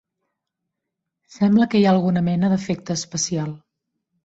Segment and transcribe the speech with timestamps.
[1.35, 3.57] Sembla que hi ha alguna mena d'efecte especial.